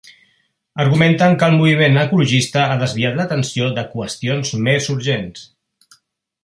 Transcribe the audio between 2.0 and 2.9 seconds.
ecologista ha